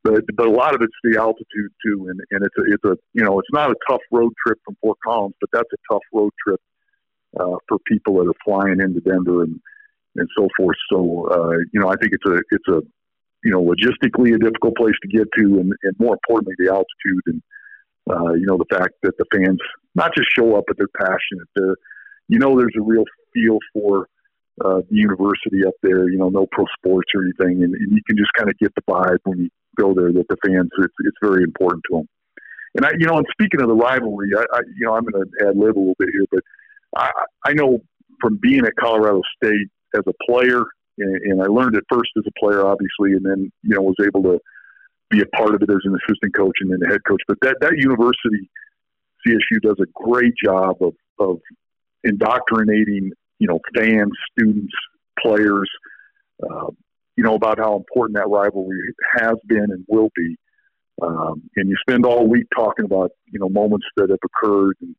[0.04, 2.96] But but a lot of it's the altitude too, and and it's a it's a
[3.12, 6.02] you know it's not a tough road trip from Fort Collins, but that's a tough
[6.12, 6.60] road trip
[7.38, 9.60] uh, for people that are flying into Denver and
[10.16, 10.76] and so forth.
[10.90, 12.82] So uh, you know I think it's a it's a
[13.44, 17.22] you know logistically a difficult place to get to, and, and more importantly the altitude
[17.26, 17.42] and
[18.10, 19.58] uh, you know the fact that the fans
[19.94, 21.48] not just show up but they're passionate.
[21.56, 21.76] They're,
[22.28, 24.08] you know there's a real feel for
[24.64, 26.08] uh, the university up there.
[26.08, 28.74] You know, no pro sports or anything, and, and you can just kind of get
[28.74, 32.08] the vibe when you go there that the fans it's it's very important to them.
[32.74, 35.24] And I, you know, and speaking of the rivalry, I, I you know, I'm going
[35.24, 36.42] to add live a little bit here, but
[36.96, 37.10] I,
[37.46, 37.80] I know
[38.20, 40.64] from being at Colorado State as a player,
[40.98, 43.96] and, and I learned it first as a player, obviously, and then you know was
[44.04, 44.38] able to
[45.10, 47.20] be a part of it as an assistant coach and then the head coach.
[47.28, 48.50] But that that university,
[49.26, 51.38] CSU, does a great job of of
[52.04, 54.72] indoctrinating you know, fans, students,
[55.20, 55.68] players,
[56.48, 56.70] uh,
[57.16, 58.78] you know, about how important that rivalry
[59.18, 60.36] has been and will be.
[61.02, 64.94] Um, and you spend all week talking about, you know, moments that have occurred and,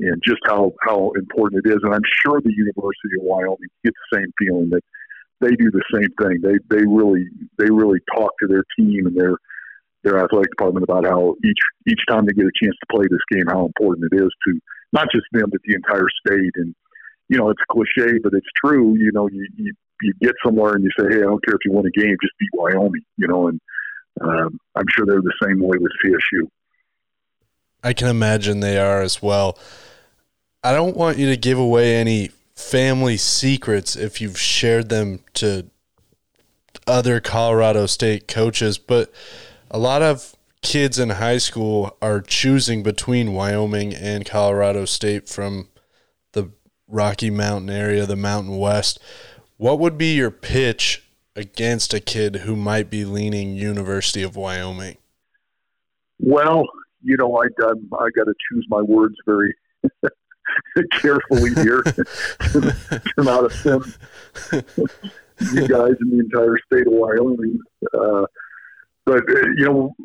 [0.00, 1.80] and just how, how important it is.
[1.82, 4.84] And I'm sure the University of Wyoming gets the same feeling that
[5.42, 6.40] they do the same thing.
[6.40, 7.26] They, they really,
[7.58, 9.36] they really talk to their team and their,
[10.04, 13.20] their athletic department about how each, each time they get a chance to play this
[13.30, 14.58] game, how important it is to
[14.94, 16.54] not just them, but the entire state.
[16.56, 16.74] And,
[17.28, 18.94] you know, it's cliche, but it's true.
[18.96, 21.60] You know, you, you, you get somewhere and you say, hey, I don't care if
[21.64, 23.60] you win a game, just beat Wyoming, you know, and
[24.20, 26.48] um, I'm sure they're the same way with CSU.
[27.82, 29.58] I can imagine they are as well.
[30.62, 35.66] I don't want you to give away any family secrets if you've shared them to
[36.86, 39.12] other Colorado State coaches, but
[39.70, 45.68] a lot of kids in high school are choosing between Wyoming and Colorado State from
[46.94, 49.00] Rocky Mountain area, the Mountain West.
[49.56, 51.02] What would be your pitch
[51.34, 54.96] against a kid who might be leaning University of Wyoming?
[56.20, 56.64] Well,
[57.02, 59.52] you know, I I, I got to choose my words very
[60.92, 62.74] carefully here to
[63.18, 63.98] not offend
[64.52, 67.58] you guys in the entire state of Wyoming.
[67.92, 68.26] Uh,
[69.04, 69.96] but uh, you know,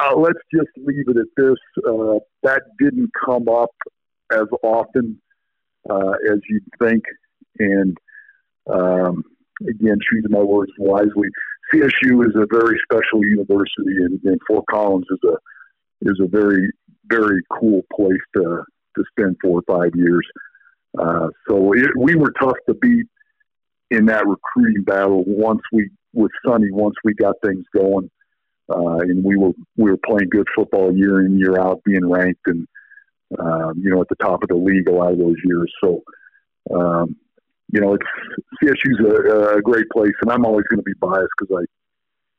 [0.00, 1.58] uh, let's just leave it at this.
[1.86, 3.74] Uh, that didn't come up
[4.32, 5.20] as often
[5.88, 7.04] uh, as you'd think.
[7.58, 7.96] And
[8.70, 9.24] um,
[9.62, 11.28] again, choosing my words wisely.
[11.72, 15.36] CSU is a very special university, and, and Fort Collins is a
[16.10, 16.70] is a very
[17.06, 18.64] very cool place to
[18.96, 20.26] to spend four or five years.
[20.98, 23.06] Uh, so it, we were tough to beat
[23.90, 28.10] in that recruiting battle once we with Sonny once we got things going,
[28.68, 32.46] uh, and we were we were playing good football year in year out, being ranked
[32.46, 32.66] and
[33.38, 35.72] um, you know, at the top of the league a lot of those years.
[35.82, 36.02] So,
[36.74, 37.16] um,
[37.72, 38.06] you know, it's
[38.62, 41.64] CSU's a, a great place, and I'm always going to be biased because I,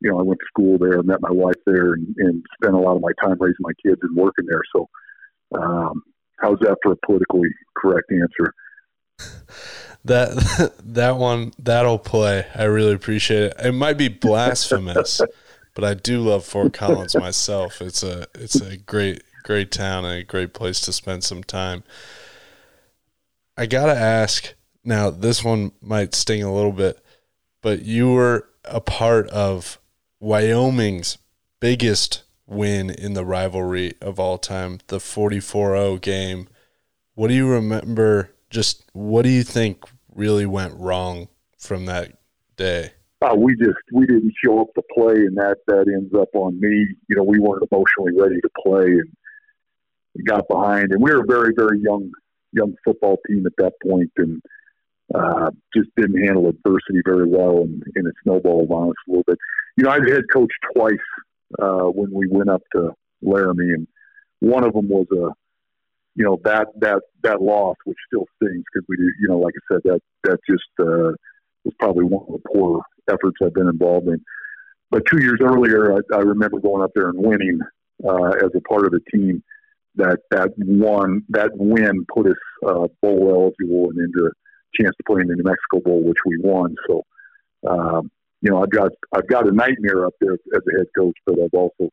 [0.00, 2.78] you know, I went to school there, met my wife there, and, and spent a
[2.78, 4.62] lot of my time raising my kids and working there.
[4.74, 4.88] So,
[5.58, 6.02] um,
[6.38, 8.54] how's that for a politically correct answer?
[10.04, 12.46] That that one that'll play.
[12.54, 13.56] I really appreciate it.
[13.58, 15.20] It might be blasphemous,
[15.74, 17.82] but I do love Fort Collins myself.
[17.82, 21.84] It's a it's a great great town and a great place to spend some time.
[23.56, 24.54] I got to ask
[24.84, 27.00] now, this one might sting a little bit,
[27.62, 29.80] but you were a part of
[30.20, 31.18] Wyoming's
[31.58, 36.48] biggest win in the rivalry of all time, the 44 0 game.
[37.14, 38.30] What do you remember?
[38.50, 41.28] Just what do you think really went wrong
[41.58, 42.12] from that
[42.56, 42.92] day?
[43.22, 46.60] Uh, we just we didn't show up to play, and that that ends up on
[46.60, 46.86] me.
[47.08, 49.16] You know, we weren't emotionally ready to play, and
[50.24, 52.10] got behind, and we were a very, very young,
[52.52, 54.40] young football team at that point, and
[55.14, 59.24] uh, just didn't handle adversity very well, and, and it snowballed on us a little
[59.26, 59.38] bit.
[59.76, 60.94] You know, I've head coached twice
[61.60, 63.86] uh, when we went up to Laramie, and
[64.40, 65.30] one of them was a,
[66.14, 69.74] you know, that that that loss, which still stings because we, you know, like I
[69.74, 71.12] said, that that just uh,
[71.64, 74.22] was probably one of the poor efforts I've been involved in.
[74.90, 77.60] But two years earlier, I, I remember going up there and winning
[78.04, 79.42] uh, as a part of the team
[79.96, 85.04] that that one that win put us uh, bowl eligible and into a chance to
[85.06, 86.74] play in the New Mexico Bowl, which we won.
[86.86, 87.04] So,
[87.68, 88.10] um,
[88.42, 91.36] you know, I've got I've got a nightmare up there as a head coach, but
[91.42, 91.90] I've also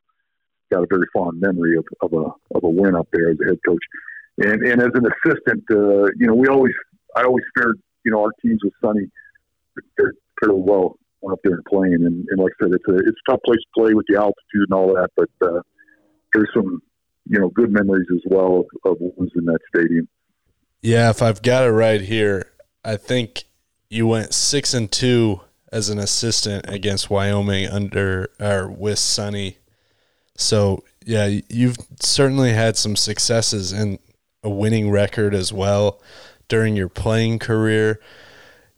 [0.71, 3.45] got a very fond memory of, of a of a win up there as a
[3.45, 3.83] head coach.
[4.39, 6.73] And and as an assistant, uh, you know, we always
[7.15, 9.07] I always feared you know our teams with Sonny
[10.39, 10.97] fairly well
[11.31, 12.05] up there and playing.
[12.05, 14.17] And, and like I said, it's a it's a tough place to play with the
[14.17, 15.61] altitude and all that, but uh,
[16.33, 16.81] there's some
[17.25, 20.07] you know, good memories as well of, of what was in that stadium.
[20.81, 22.51] Yeah, if I've got it right here,
[22.83, 23.43] I think
[23.89, 29.57] you went six and two as an assistant against Wyoming under or with Sonny.
[30.35, 33.99] So yeah, you've certainly had some successes and
[34.43, 36.01] a winning record as well
[36.47, 37.99] during your playing career.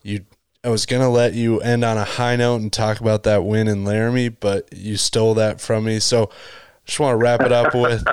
[0.03, 0.25] You
[0.63, 3.67] I was gonna let you end on a high note and talk about that win
[3.67, 5.99] in Laramie, but you stole that from me.
[5.99, 6.29] So
[6.85, 8.03] just want to wrap it up with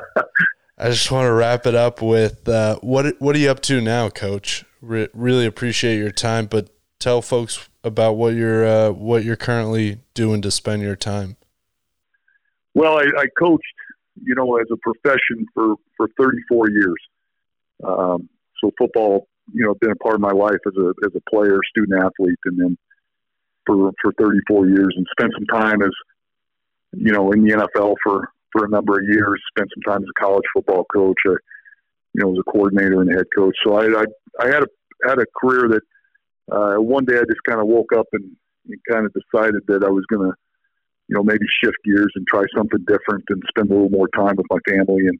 [0.83, 3.81] I just want to wrap it up with uh, what what are you up to
[3.81, 4.65] now, Coach?
[4.81, 10.01] Re- really appreciate your time, but tell folks about what you're uh, what you're currently
[10.15, 11.37] doing to spend your time.
[12.75, 13.63] Well, I, I coached,
[14.25, 16.97] you know, as a profession for for 34 years.
[17.85, 18.29] Um,
[18.61, 21.59] so football, you know, been a part of my life as a as a player,
[21.71, 22.79] student athlete, and then
[23.67, 25.93] for for 34 years, and spent some time as
[26.93, 29.41] you know in the NFL for for a number of years.
[29.57, 31.19] Spent some time as a college football coach.
[31.27, 31.35] I,
[32.15, 33.57] you know, was a coordinator and head coach.
[33.65, 34.05] So I I,
[34.41, 34.69] I had a
[35.09, 35.83] had a career that
[36.55, 38.25] uh, one day I just kind of woke up and,
[38.69, 40.35] and kind of decided that I was going to,
[41.09, 44.37] you know, maybe shift gears and try something different and spend a little more time
[44.37, 45.07] with my family.
[45.07, 45.19] And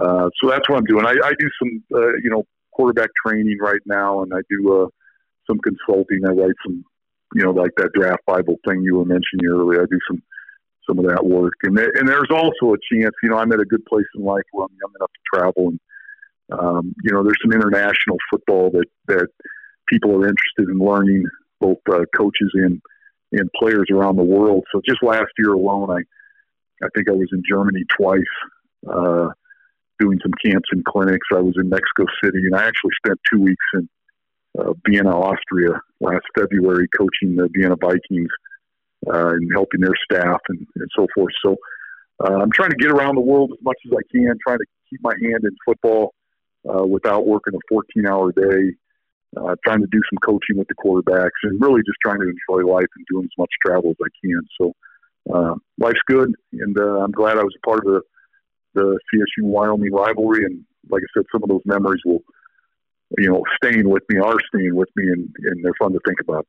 [0.00, 1.06] uh, so that's what I'm doing.
[1.06, 4.86] I, I do some, uh, you know, quarterback training right now, and I do uh,
[5.46, 6.20] some consulting.
[6.26, 6.84] I write some,
[7.34, 9.82] you know, like that draft Bible thing you were mentioning earlier.
[9.82, 10.22] I do some
[10.88, 13.14] some of that work, and there, and there's also a chance.
[13.22, 15.68] You know, I'm at a good place in life where I'm young enough to travel,
[15.68, 15.80] and
[16.58, 19.28] um, you know, there's some international football that that
[19.88, 21.24] people are interested in learning,
[21.60, 22.80] both uh, coaches and
[23.32, 24.64] and players around the world.
[24.72, 26.02] So just last year alone, I
[26.84, 28.22] I think I was in Germany twice.
[28.88, 29.28] Uh,
[30.00, 31.26] doing some camps and clinics.
[31.32, 33.88] I was in Mexico City, and I actually spent two weeks in
[34.58, 38.30] uh, Vienna, Austria, last February, coaching the Vienna Vikings
[39.06, 41.32] uh, and helping their staff and, and so forth.
[41.44, 41.56] So
[42.20, 44.66] uh, I'm trying to get around the world as much as I can, trying to
[44.90, 46.14] keep my hand in football
[46.68, 48.74] uh, without working a 14-hour day.
[49.34, 52.70] Uh, trying to do some coaching with the quarterbacks and really just trying to enjoy
[52.70, 54.42] life and doing as much travel as I can.
[54.60, 54.74] So
[55.34, 58.02] uh, life's good, and uh, I'm glad I was a part of the
[58.74, 60.44] the CSU Wyoming rivalry.
[60.44, 62.22] And like I said, some of those memories will,
[63.18, 66.20] you know, staying with me, are staying with me, and, and they're fun to think
[66.20, 66.46] about.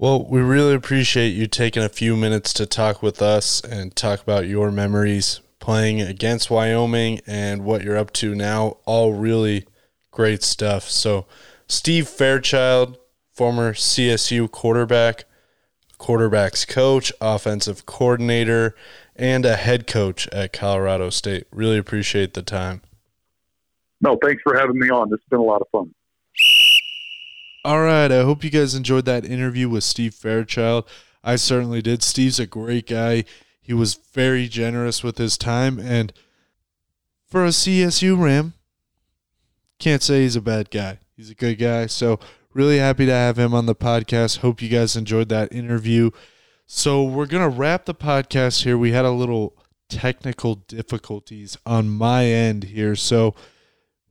[0.00, 4.22] Well, we really appreciate you taking a few minutes to talk with us and talk
[4.22, 8.78] about your memories playing against Wyoming and what you're up to now.
[8.86, 9.66] All really
[10.10, 10.84] great stuff.
[10.84, 11.26] So,
[11.68, 12.96] Steve Fairchild,
[13.34, 15.26] former CSU quarterback,
[15.98, 18.74] quarterbacks coach, offensive coordinator,
[19.14, 21.46] and a head coach at Colorado State.
[21.52, 22.80] Really appreciate the time.
[24.00, 25.10] No, thanks for having me on.
[25.10, 25.94] This has been a lot of fun.
[27.64, 28.10] All right.
[28.10, 30.88] I hope you guys enjoyed that interview with Steve Fairchild.
[31.22, 32.02] I certainly did.
[32.02, 33.24] Steve's a great guy.
[33.60, 35.78] He was very generous with his time.
[35.78, 36.12] And
[37.26, 38.54] for a CSU Ram,
[39.78, 40.98] can't say he's a bad guy.
[41.16, 41.86] He's a good guy.
[41.86, 42.18] So,
[42.54, 44.38] really happy to have him on the podcast.
[44.38, 46.10] Hope you guys enjoyed that interview.
[46.66, 48.78] So we're going to wrap the podcast here.
[48.78, 49.56] We had a little
[49.88, 52.94] technical difficulties on my end here.
[52.94, 53.34] So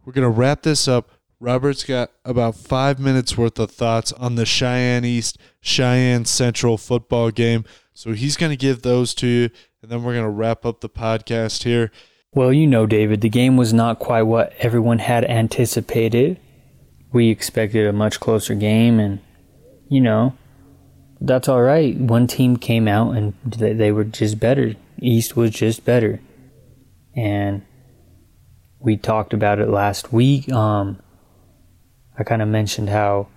[0.04, 1.12] we're going to wrap this up.
[1.40, 7.32] Robert's got about five minutes worth of thoughts on the Cheyenne East, Cheyenne Central football
[7.32, 7.64] game.
[7.94, 9.50] So he's going to give those to you,
[9.82, 11.92] and then we're going to wrap up the podcast here.
[12.34, 16.40] Well, you know, David, the game was not quite what everyone had anticipated.
[17.12, 19.20] We expected a much closer game, and,
[19.88, 20.36] you know,
[21.22, 21.98] that's all right.
[21.98, 24.76] One team came out and they, were just better.
[25.02, 26.22] East was just better.
[27.16, 27.64] And
[28.80, 30.50] we talked about it last week.
[30.52, 31.00] Um,
[32.20, 33.28] I kind of mentioned how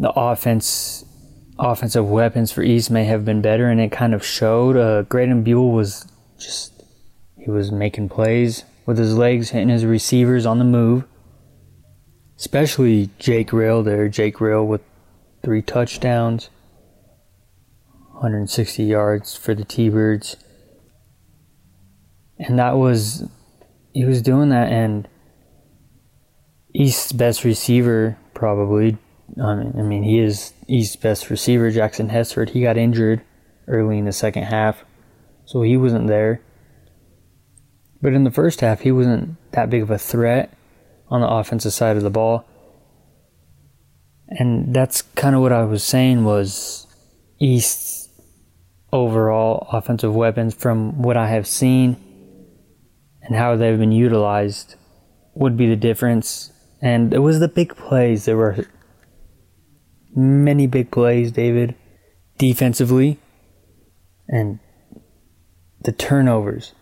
[0.00, 1.04] the offense,
[1.60, 4.76] offensive weapons for East may have been better, and it kind of showed.
[4.76, 6.06] Uh, Graydon Buell was
[6.38, 6.82] just
[7.38, 11.04] he was making plays with his legs, hitting his receivers on the move.
[12.36, 14.08] Especially Jake Rail there.
[14.08, 14.80] Jake Rail with
[15.42, 16.50] three touchdowns,
[18.12, 20.36] 160 yards for the T Birds.
[22.38, 23.28] And that was,
[23.92, 25.06] he was doing that, and
[26.72, 28.96] East's best receiver, probably.
[29.42, 32.50] I mean, I mean, he is East's best receiver, Jackson Hesford.
[32.50, 33.22] He got injured
[33.68, 34.84] early in the second half,
[35.44, 36.40] so he wasn't there.
[38.02, 40.52] But in the first half, he wasn't that big of a threat
[41.08, 42.46] on the offensive side of the ball
[44.30, 46.86] and that's kind of what I was saying was
[47.40, 48.08] East's
[48.92, 51.96] overall offensive weapons from what I have seen
[53.22, 54.76] and how they've been utilized
[55.34, 56.52] would be the difference.
[56.82, 58.24] And it was the big plays.
[58.24, 58.66] There were
[60.14, 61.74] many big plays, David,
[62.38, 63.18] defensively,
[64.28, 64.58] and
[65.82, 66.74] the turnovers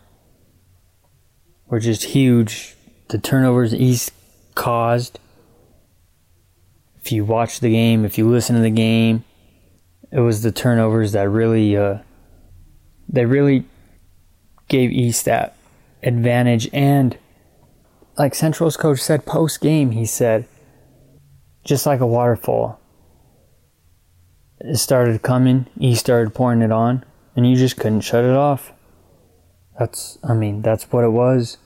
[1.66, 2.76] were just huge.
[3.09, 4.12] The turnovers East
[4.55, 5.18] caused
[7.09, 9.24] if you watch the game, if you listen to the game,
[10.12, 12.01] it was the turnovers that really uh,
[13.09, 13.64] they really
[14.68, 15.57] gave East that
[16.03, 17.16] advantage and
[18.18, 20.46] like Central's coach said post game, he said,
[21.64, 22.80] just like a waterfall.
[24.60, 27.04] It started coming, East started pouring it on,
[27.36, 28.72] and you just couldn't shut it off.
[29.78, 31.58] That's, I mean, that's what it was.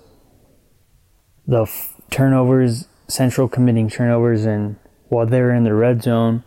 [1.47, 4.77] The f- turnovers, Central committing turnovers, and
[5.09, 6.45] while they were in the red zone,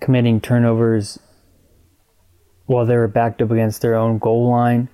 [0.00, 1.18] committing turnovers
[2.66, 4.88] while they were backed up against their own goal line.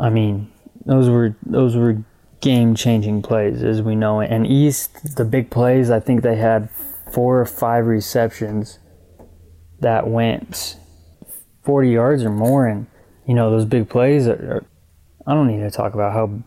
[0.00, 0.50] I mean,
[0.84, 2.02] those were those were
[2.46, 4.30] game changing plays as we know it.
[4.30, 6.70] And East, the big plays, I think they had
[7.10, 8.78] four or five receptions
[9.80, 10.76] that went
[11.64, 12.68] 40 yards or more.
[12.68, 12.86] And,
[13.26, 14.64] you know, those big plays are,
[15.26, 16.40] I don't need to talk about how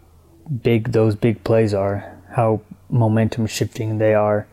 [0.50, 4.48] big those big plays are, how momentum shifting they are.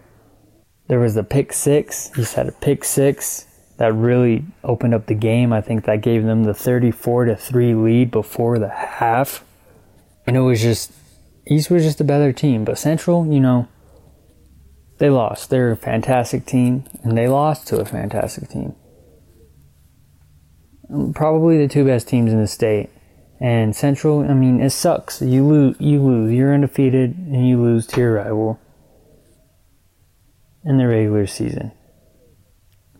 [0.88, 2.10] There was the pick six.
[2.16, 5.52] He had a pick six that really opened up the game.
[5.52, 9.44] I think that gave them the 34 to 3 lead before the half.
[10.26, 10.90] And it was just
[11.48, 13.68] East was just a better team, but Central, you know,
[14.98, 15.50] they lost.
[15.50, 18.74] They're a fantastic team, and they lost to a fantastic team.
[20.92, 22.90] Um, probably the two best teams in the state.
[23.38, 25.20] And Central, I mean, it sucks.
[25.20, 26.32] You lose, you lose.
[26.32, 28.58] You're undefeated, and you lose to your rival
[30.64, 31.72] in the regular season.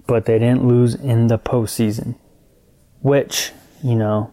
[0.06, 2.16] But they didn't lose in the postseason,
[3.00, 4.32] which, you know,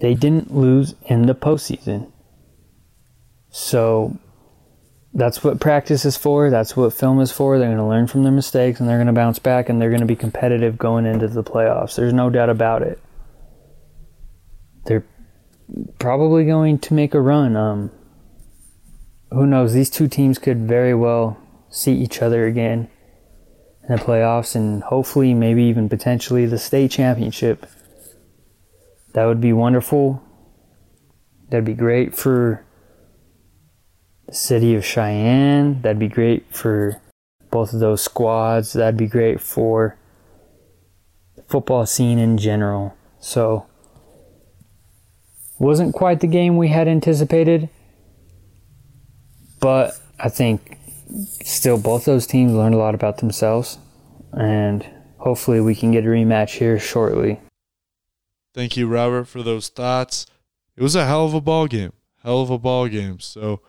[0.00, 2.10] they didn't lose in the postseason.
[3.52, 4.18] So
[5.12, 6.50] that's what practice is for.
[6.50, 7.58] That's what film is for.
[7.58, 9.90] They're going to learn from their mistakes and they're going to bounce back and they're
[9.90, 11.94] going to be competitive going into the playoffs.
[11.94, 12.98] There's no doubt about it.
[14.86, 15.04] They're
[15.98, 17.54] probably going to make a run.
[17.54, 17.90] Um,
[19.30, 19.74] who knows?
[19.74, 21.38] These two teams could very well
[21.68, 22.88] see each other again
[23.86, 27.66] in the playoffs and hopefully, maybe even potentially the state championship.
[29.12, 30.22] That would be wonderful.
[31.50, 32.64] That'd be great for
[34.32, 35.80] city of Cheyenne.
[35.82, 37.00] That'd be great for
[37.50, 38.72] both of those squads.
[38.72, 39.96] That'd be great for
[41.36, 42.96] the football scene in general.
[43.20, 43.66] So,
[45.58, 47.68] wasn't quite the game we had anticipated,
[49.60, 50.78] but I think
[51.44, 53.78] still both those teams learned a lot about themselves,
[54.32, 54.84] and
[55.18, 57.38] hopefully we can get a rematch here shortly.
[58.54, 60.26] Thank you, Robert, for those thoughts.
[60.76, 61.92] It was a hell of a ball game.
[62.22, 63.20] Hell of a ball game.
[63.20, 63.60] So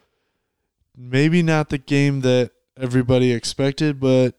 [0.96, 4.36] maybe not the game that everybody expected, but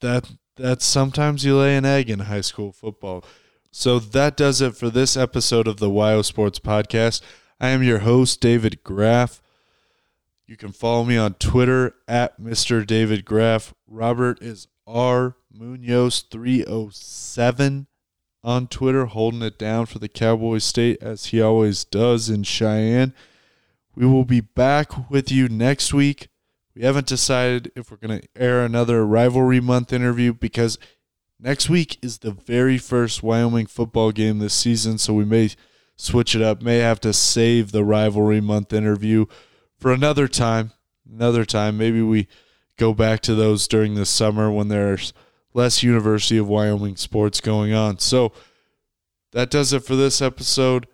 [0.00, 3.24] that that's sometimes you lay an egg in high school football.
[3.70, 7.20] So that does it for this episode of the WYO Sports Podcast.
[7.60, 9.42] I am your host, David Graff.
[10.46, 12.86] You can follow me on Twitter at Mr.
[12.86, 13.74] David Graff.
[13.88, 17.86] Robert is R Munoz 307
[18.44, 23.14] on Twitter, holding it down for the Cowboy State as he always does in Cheyenne.
[23.96, 26.28] We will be back with you next week.
[26.74, 30.78] We haven't decided if we're going to air another rivalry month interview because
[31.38, 35.50] next week is the very first Wyoming football game this season, so we may
[35.96, 39.26] switch it up, may have to save the rivalry month interview
[39.78, 40.72] for another time.
[41.08, 42.26] Another time, maybe we
[42.76, 45.12] go back to those during the summer when there's
[45.52, 48.00] less University of Wyoming sports going on.
[48.00, 48.32] So
[49.30, 50.88] that does it for this episode.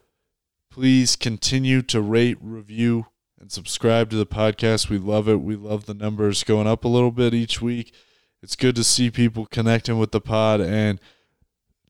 [0.70, 3.06] Please continue to rate, review,
[3.40, 4.88] and subscribe to the podcast.
[4.88, 5.40] We love it.
[5.40, 7.92] We love the numbers going up a little bit each week.
[8.40, 11.00] It's good to see people connecting with the pod and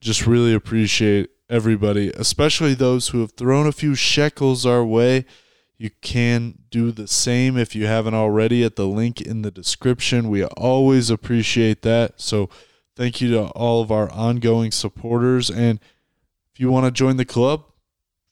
[0.01, 5.27] just really appreciate everybody, especially those who have thrown a few shekels our way.
[5.77, 10.31] You can do the same if you haven't already at the link in the description.
[10.31, 12.21] We always appreciate that.
[12.21, 12.49] So,
[12.97, 15.51] thank you to all of our ongoing supporters.
[15.51, 15.81] And
[16.53, 17.65] if you want to join the club,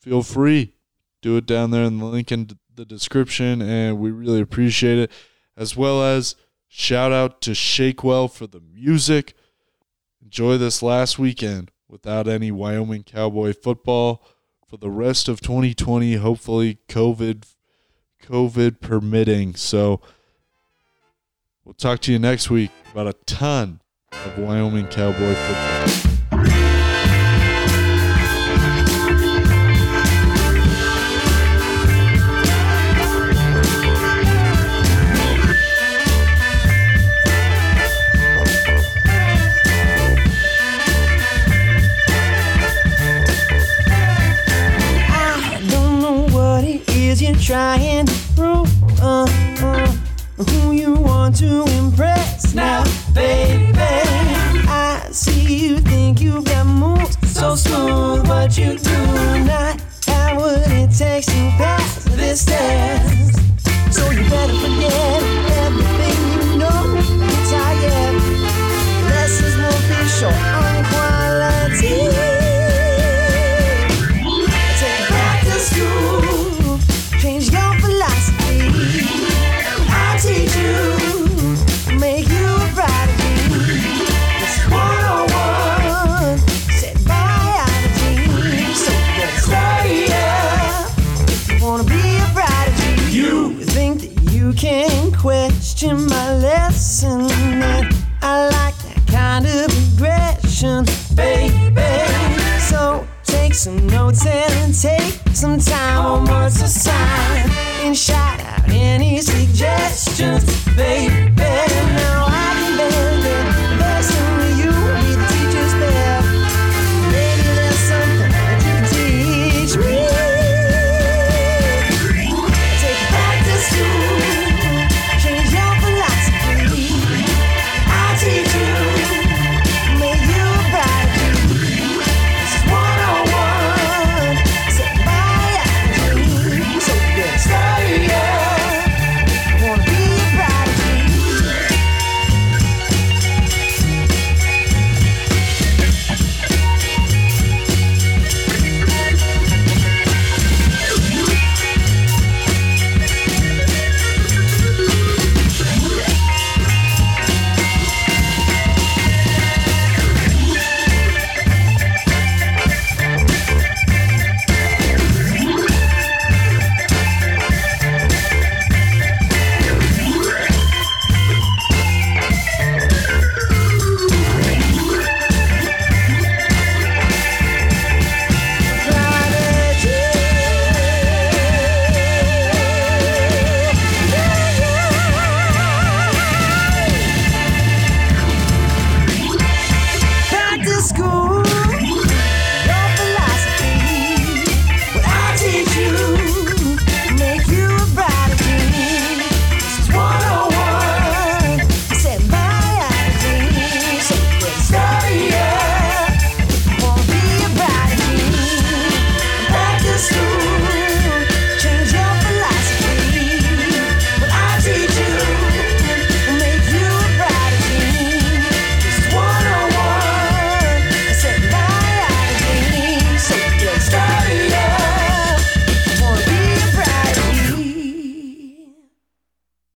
[0.00, 0.74] feel free.
[1.20, 5.12] Do it down there in the link in the description, and we really appreciate it.
[5.56, 6.36] As well as
[6.68, 9.34] shout out to Shakewell for the music.
[10.22, 14.24] Enjoy this last weekend without any Wyoming Cowboy football
[14.68, 16.14] for the rest of 2020.
[16.14, 17.44] Hopefully, COVID,
[18.22, 19.54] COVID permitting.
[19.54, 20.00] So
[21.64, 23.80] we'll talk to you next week about a ton
[24.12, 26.07] of Wyoming Cowboy football.
[47.08, 49.24] is you trying to prove uh,
[49.62, 49.86] uh,
[50.50, 52.84] who you want to impress now,
[53.14, 53.72] baby?
[54.68, 58.98] I see you think you've got moves so smooth, but you do
[59.46, 63.40] not have what it takes to pass this test.
[63.90, 65.22] So you better forget
[65.62, 67.37] everything you know.